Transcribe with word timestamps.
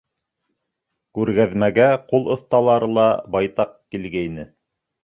Күргәҙмәгә 1.17 1.91
ҡул 2.09 2.27
оҫталары 2.37 2.91
ла 2.97 3.07
байтаҡ 3.39 3.79
килгәйне. 3.97 4.53